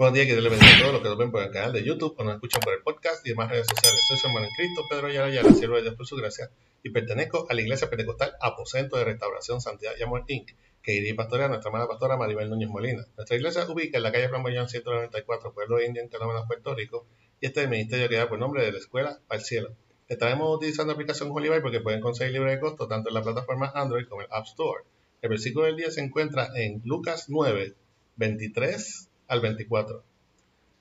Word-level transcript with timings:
Buenos 0.00 0.14
días, 0.14 0.28
que 0.28 0.32
Dios 0.32 0.44
les 0.44 0.52
bendiga 0.52 0.76
a 0.76 0.80
todos 0.80 0.92
los 0.94 1.02
que 1.02 1.08
nos 1.10 1.18
ven 1.18 1.30
por 1.30 1.42
el 1.42 1.50
canal 1.50 1.74
de 1.74 1.84
YouTube 1.84 2.14
o 2.16 2.24
nos 2.24 2.36
escuchan 2.36 2.62
por 2.62 2.72
el 2.72 2.80
podcast 2.80 3.20
y 3.26 3.28
demás 3.28 3.50
redes 3.50 3.66
sociales. 3.66 4.00
Soy 4.08 4.16
su 4.16 4.28
hermano 4.28 4.46
en 4.46 4.52
Cristo, 4.56 4.80
Pedro 4.88 5.08
Ayala 5.08 5.26
Ayala, 5.26 5.52
siervo 5.52 5.76
de 5.76 5.82
Dios 5.82 5.94
por 5.94 6.06
su 6.06 6.16
gracia, 6.16 6.50
y 6.82 6.88
pertenezco 6.88 7.46
a 7.50 7.52
la 7.52 7.60
Iglesia 7.60 7.90
Pentecostal 7.90 8.32
Aposento 8.40 8.96
de 8.96 9.04
Restauración 9.04 9.60
Santidad 9.60 9.92
y 9.98 10.02
Amor 10.02 10.24
Inc., 10.28 10.52
que 10.82 11.06
y 11.06 11.12
pastorea 11.12 11.48
nuestra 11.48 11.68
hermana 11.68 11.86
pastora 11.86 12.16
Maribel 12.16 12.48
Núñez 12.48 12.70
Molina. 12.70 13.04
Nuestra 13.14 13.36
iglesia 13.36 13.66
ubica 13.68 13.98
en 13.98 14.02
la 14.02 14.10
calle 14.10 14.30
Flamboyán 14.30 14.70
194, 14.70 15.52
Pueblo 15.52 15.82
Indio, 15.82 16.02
en 16.02 16.08
Canóvanas, 16.08 16.46
Puerto 16.46 16.74
Rico, 16.74 17.04
y 17.38 17.44
este 17.44 17.60
es 17.60 17.64
el 17.64 17.70
ministerio 17.70 18.08
que 18.08 18.16
da 18.16 18.26
por 18.26 18.38
nombre 18.38 18.64
de 18.64 18.72
la 18.72 18.78
Escuela 18.78 19.20
al 19.28 19.42
Cielo. 19.42 19.68
Estaremos 20.08 20.56
utilizando 20.56 20.92
la 20.92 20.94
aplicación 20.94 21.28
Holy 21.30 21.50
porque 21.60 21.80
pueden 21.80 22.00
conseguir 22.00 22.32
libre 22.32 22.52
de 22.52 22.60
costo 22.60 22.88
tanto 22.88 23.10
en 23.10 23.16
la 23.16 23.22
plataforma 23.22 23.70
Android 23.74 24.08
como 24.08 24.22
en 24.22 24.28
el 24.28 24.32
App 24.32 24.46
Store. 24.46 24.82
El 25.20 25.28
versículo 25.28 25.66
del 25.66 25.76
día 25.76 25.90
se 25.90 26.00
encuentra 26.00 26.48
en 26.54 26.80
Lucas 26.86 27.26
9, 27.28 27.74
23 28.16 29.09
al 29.30 29.40
24. 29.40 30.02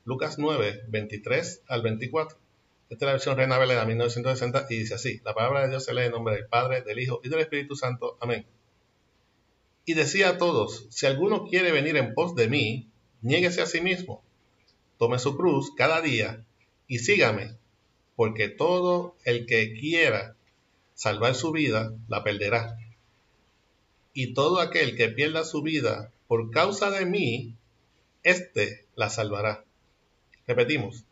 Lucas 0.05 0.39
9, 0.39 0.85
23 0.87 1.61
al 1.67 1.83
24. 1.83 2.37
Esta 2.89 3.05
es 3.05 3.07
la 3.07 3.11
versión 3.11 3.37
Reina 3.37 3.59
Valera 3.59 3.85
1960 3.85 4.65
y 4.71 4.79
dice 4.79 4.95
así, 4.95 5.21
la 5.23 5.35
palabra 5.35 5.61
de 5.61 5.69
Dios 5.69 5.85
se 5.85 5.93
lee 5.93 6.05
en 6.05 6.11
nombre 6.11 6.33
del 6.33 6.47
Padre, 6.47 6.81
del 6.81 6.99
Hijo 6.99 7.21
y 7.23 7.29
del 7.29 7.41
Espíritu 7.41 7.75
Santo. 7.75 8.17
Amén. 8.19 8.47
Y 9.85 9.93
decía 9.93 10.29
a 10.29 10.37
todos, 10.39 10.87
si 10.89 11.05
alguno 11.05 11.45
quiere 11.45 11.71
venir 11.71 11.95
en 11.95 12.15
pos 12.15 12.33
de 12.33 12.47
mí, 12.47 12.87
niéguese 13.21 13.61
a 13.61 13.67
sí 13.67 13.81
mismo, 13.81 14.23
tome 14.97 15.19
su 15.19 15.37
cruz 15.37 15.71
cada 15.77 16.01
día 16.01 16.43
y 16.87 16.97
sígame, 16.97 17.55
porque 18.15 18.49
todo 18.49 19.15
el 19.25 19.45
que 19.45 19.73
quiera 19.73 20.35
salvar 20.95 21.35
su 21.35 21.51
vida, 21.51 21.93
la 22.07 22.23
perderá. 22.23 22.79
Y 24.13 24.33
todo 24.33 24.59
aquel 24.59 24.97
que 24.97 25.09
pierda 25.09 25.45
su 25.45 25.61
vida 25.61 26.11
por 26.27 26.49
causa 26.49 26.89
de 26.89 27.05
mí, 27.05 27.55
éste 28.23 28.85
la 28.95 29.09
salvará. 29.09 29.65
Repetimos. 30.47 31.05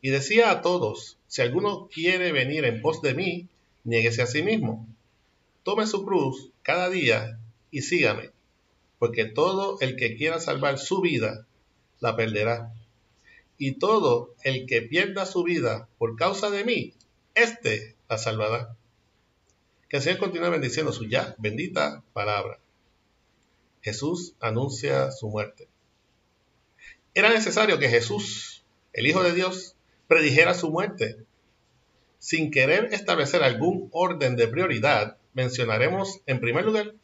Y 0.00 0.10
decía 0.10 0.50
a 0.50 0.62
todos, 0.62 1.18
si 1.28 1.42
alguno 1.42 1.88
quiere 1.88 2.32
venir 2.32 2.64
en 2.64 2.82
pos 2.82 3.00
de 3.02 3.14
mí, 3.14 3.48
niéguese 3.84 4.22
a 4.22 4.26
sí 4.26 4.42
mismo. 4.42 4.86
Tome 5.62 5.86
su 5.86 6.04
cruz 6.04 6.50
cada 6.62 6.90
día 6.90 7.38
y 7.70 7.82
sígame, 7.82 8.30
porque 8.98 9.24
todo 9.24 9.78
el 9.80 9.96
que 9.96 10.16
quiera 10.16 10.40
salvar 10.40 10.78
su 10.78 11.00
vida, 11.00 11.46
la 12.00 12.16
perderá. 12.16 12.74
Y 13.58 13.78
todo 13.78 14.34
el 14.42 14.66
que 14.66 14.82
pierda 14.82 15.24
su 15.24 15.44
vida 15.44 15.88
por 15.98 16.16
causa 16.16 16.50
de 16.50 16.64
mí, 16.64 16.94
éste 17.34 17.96
la 18.08 18.18
salvará. 18.18 18.76
Que 19.88 19.98
el 19.98 20.02
Señor 20.02 20.18
continúe 20.18 20.50
bendiciendo 20.50 20.92
su 20.92 21.08
ya 21.08 21.34
bendita 21.38 22.02
palabra. 22.12 22.58
Jesús 23.82 24.34
anuncia 24.40 25.10
su 25.10 25.28
muerte. 25.28 25.68
Era 27.14 27.30
necesario 27.30 27.78
que 27.78 27.88
Jesús 27.88 28.52
el 28.92 29.06
Hijo 29.06 29.22
de 29.22 29.32
Dios 29.32 29.74
predijera 30.06 30.54
su 30.54 30.70
muerte. 30.70 31.16
Sin 32.18 32.50
querer 32.50 32.92
establecer 32.92 33.42
algún 33.42 33.88
orden 33.92 34.36
de 34.36 34.48
prioridad, 34.48 35.16
mencionaremos 35.34 36.20
en 36.26 36.40
primer 36.40 36.64
lugar 36.64 36.94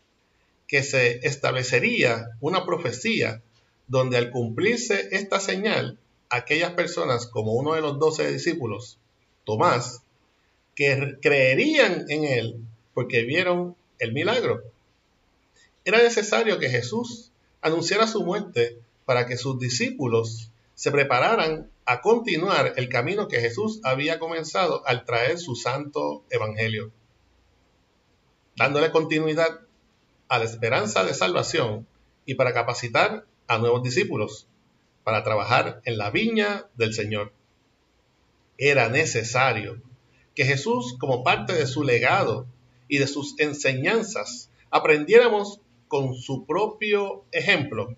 que 0.66 0.82
se 0.82 1.26
establecería 1.26 2.28
una 2.40 2.64
profecía 2.64 3.42
donde 3.86 4.18
al 4.18 4.30
cumplirse 4.30 5.08
esta 5.12 5.40
señal, 5.40 5.98
aquellas 6.28 6.72
personas 6.72 7.26
como 7.26 7.54
uno 7.54 7.74
de 7.74 7.80
los 7.80 7.98
doce 7.98 8.30
discípulos, 8.30 8.98
Tomás, 9.44 10.02
que 10.74 11.16
creerían 11.22 12.04
en 12.10 12.24
él 12.24 12.56
porque 12.92 13.22
vieron 13.22 13.76
el 13.98 14.12
milagro. 14.12 14.62
Era 15.84 16.02
necesario 16.02 16.58
que 16.58 16.68
Jesús 16.68 17.30
anunciara 17.62 18.06
su 18.06 18.22
muerte 18.22 18.78
para 19.08 19.26
que 19.26 19.38
sus 19.38 19.58
discípulos 19.58 20.50
se 20.74 20.90
prepararan 20.90 21.70
a 21.86 22.02
continuar 22.02 22.74
el 22.76 22.90
camino 22.90 23.26
que 23.26 23.40
Jesús 23.40 23.80
había 23.82 24.18
comenzado 24.18 24.86
al 24.86 25.06
traer 25.06 25.38
su 25.38 25.56
santo 25.56 26.26
evangelio, 26.28 26.92
dándole 28.54 28.90
continuidad 28.90 29.60
a 30.28 30.38
la 30.38 30.44
esperanza 30.44 31.04
de 31.04 31.14
salvación 31.14 31.86
y 32.26 32.34
para 32.34 32.52
capacitar 32.52 33.24
a 33.46 33.56
nuevos 33.56 33.82
discípulos 33.82 34.46
para 35.04 35.24
trabajar 35.24 35.80
en 35.86 35.96
la 35.96 36.10
viña 36.10 36.66
del 36.74 36.92
Señor. 36.92 37.32
Era 38.58 38.90
necesario 38.90 39.80
que 40.34 40.44
Jesús, 40.44 40.98
como 41.00 41.24
parte 41.24 41.54
de 41.54 41.66
su 41.66 41.82
legado 41.82 42.46
y 42.88 42.98
de 42.98 43.06
sus 43.06 43.40
enseñanzas, 43.40 44.50
aprendiéramos 44.70 45.62
con 45.88 46.14
su 46.14 46.44
propio 46.44 47.24
ejemplo 47.32 47.96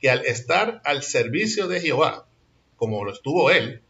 que 0.00 0.10
al 0.10 0.24
estar 0.24 0.80
al 0.84 1.02
servicio 1.02 1.68
de 1.68 1.80
Jehová, 1.80 2.26
como 2.76 3.04
lo 3.04 3.12
estuvo 3.12 3.50
él, 3.50 3.82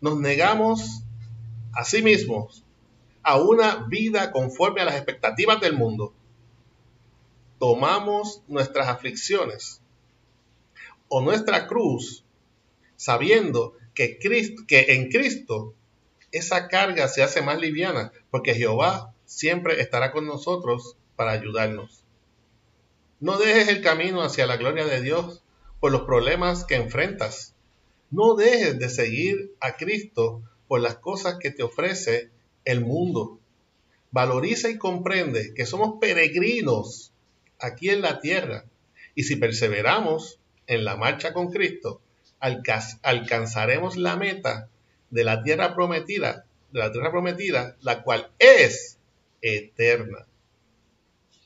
nos 0.00 0.18
negamos 0.18 1.04
a 1.72 1.84
sí 1.84 2.02
mismos 2.02 2.64
a 3.22 3.40
una 3.40 3.86
vida 3.88 4.32
conforme 4.32 4.80
a 4.80 4.84
las 4.84 4.96
expectativas 4.96 5.60
del 5.60 5.74
mundo. 5.74 6.12
Tomamos 7.58 8.42
nuestras 8.48 8.88
aflicciones 8.88 9.80
o 11.08 11.20
nuestra 11.22 11.66
cruz 11.66 12.24
sabiendo 12.96 13.74
que, 13.94 14.18
que 14.18 14.94
en 14.94 15.08
Cristo 15.08 15.74
esa 16.32 16.68
carga 16.68 17.08
se 17.08 17.22
hace 17.22 17.42
más 17.42 17.60
liviana 17.60 18.12
porque 18.30 18.54
Jehová 18.54 19.14
siempre 19.24 19.80
estará 19.80 20.12
con 20.12 20.26
nosotros 20.26 20.96
para 21.14 21.32
ayudarnos. 21.32 22.01
No 23.22 23.38
dejes 23.38 23.68
el 23.68 23.82
camino 23.82 24.22
hacia 24.22 24.48
la 24.48 24.56
gloria 24.56 24.84
de 24.84 25.00
Dios 25.00 25.44
por 25.78 25.92
los 25.92 26.00
problemas 26.00 26.64
que 26.64 26.74
enfrentas. 26.74 27.54
No 28.10 28.34
dejes 28.34 28.80
de 28.80 28.88
seguir 28.88 29.54
a 29.60 29.76
Cristo 29.76 30.42
por 30.66 30.80
las 30.80 30.96
cosas 30.96 31.36
que 31.38 31.52
te 31.52 31.62
ofrece 31.62 32.30
el 32.64 32.80
mundo. 32.80 33.38
Valoriza 34.10 34.70
y 34.70 34.76
comprende 34.76 35.54
que 35.54 35.66
somos 35.66 36.00
peregrinos 36.00 37.12
aquí 37.60 37.90
en 37.90 38.02
la 38.02 38.18
tierra. 38.18 38.64
Y 39.14 39.22
si 39.22 39.36
perseveramos 39.36 40.40
en 40.66 40.84
la 40.84 40.96
marcha 40.96 41.32
con 41.32 41.52
Cristo, 41.52 42.00
alcanzaremos 42.40 43.96
la 43.96 44.16
meta 44.16 44.68
de 45.10 45.22
la 45.22 45.44
tierra 45.44 45.76
prometida, 45.76 46.44
la 46.72 46.90
tierra 46.90 47.12
prometida, 47.12 47.76
la 47.82 48.02
cual 48.02 48.32
es 48.40 48.98
eterna. 49.40 50.26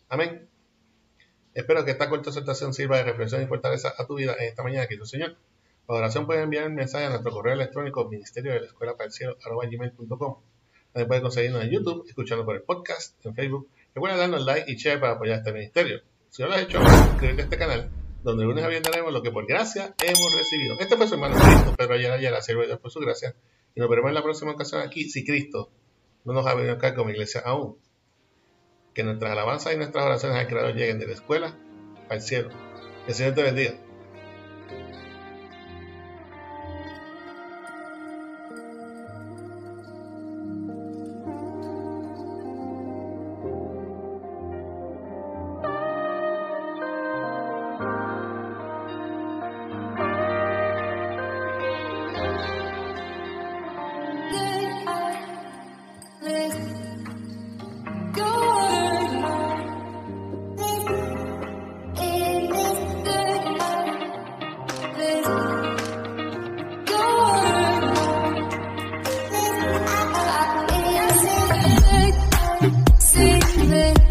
Amén. 0.09 0.49
Espero 1.57 1.87
que 1.87 1.93
esta 1.93 2.11
corta 2.11 2.29
exhortación 2.29 2.75
sirva 2.75 2.99
de 2.99 3.05
reflexión 3.05 3.43
y 3.43 3.47
fortaleza 3.47 3.95
a 3.97 4.07
tu 4.07 4.17
vida 4.17 4.37
en 4.39 4.49
esta 4.49 4.63
mañana, 4.63 4.87
querido 4.87 5.07
Señor. 5.07 5.37
Para 5.87 6.01
oración 6.01 6.27
pueden 6.27 6.43
enviar 6.43 6.67
un 6.67 6.75
mensaje 6.75 7.07
a 7.07 7.09
nuestro 7.09 7.33
correo 7.33 7.55
electrónico 7.55 8.07
ministerio 8.11 8.53
de 8.53 8.61
la 8.61 8.67
escuela 8.67 8.95
para 8.95 9.07
el 9.07 9.13
cielo 9.13 9.39
gmail.com. 9.41 10.37
También 10.93 11.09
pueden 11.09 11.23
conseguirnos 11.23 11.65
en 11.65 11.71
YouTube, 11.71 12.05
escuchando 12.07 12.45
por 12.45 12.57
el 12.57 12.63
podcast, 12.63 13.25
en 13.25 13.35
Facebook. 13.35 13.71
Recuerda 13.95 14.19
darnos 14.19 14.45
like 14.45 14.71
y 14.71 14.77
share 14.77 15.01
para 15.01 15.15
apoyar 15.15 15.39
este 15.39 15.51
ministerio. 15.55 16.03
Si 16.29 16.43
no 16.43 16.49
lo 16.49 16.57
has 16.57 16.61
hecho, 16.61 16.79
suscríbete 16.79 17.41
a 17.41 17.45
este 17.45 17.57
canal, 17.57 17.91
donde 18.23 18.43
el 18.43 18.51
lunes 18.51 18.63
avientaremos 18.63 19.11
lo 19.11 19.23
que 19.23 19.31
por 19.31 19.47
gracia 19.47 19.95
hemos 20.05 20.35
recibido. 20.37 20.79
Este 20.79 20.95
fue 20.99 21.09
su 21.09 21.15
hermano 21.15 21.37
Cristo, 21.37 21.75
Pedro 21.75 21.95
Ayala 21.95 22.17
Ayala, 22.17 22.43
siervo 22.43 22.67
Dios 22.67 22.79
por 22.81 22.91
su 22.91 23.01
gracia. 23.01 23.35
Y 23.75 23.81
nos 23.81 23.89
veremos 23.89 24.11
en 24.11 24.15
la 24.15 24.23
próxima 24.23 24.53
ocasión 24.53 24.83
aquí, 24.83 25.09
si 25.09 25.25
Cristo 25.25 25.71
no 26.27 26.35
nos 26.35 26.47
ha 26.47 26.53
venido 26.53 26.75
acá 26.75 26.95
como 26.95 27.09
iglesia 27.09 27.41
aún 27.47 27.79
que 28.97 29.05
nuestras 29.05 29.31
alabanzas 29.31 29.75
y 29.75 29.77
nuestras 29.77 30.07
oraciones 30.07 30.39
al 30.39 30.47
Creador 30.47 30.75
lleguen 30.75 30.99
de 30.99 31.07
la 31.07 31.13
escuela 31.13 31.55
al 32.09 32.23
cielo. 32.23 32.49
Que 33.05 33.13
el 33.13 33.15
Señor 33.15 33.35
te 33.35 33.43
bendiga. 33.43 33.75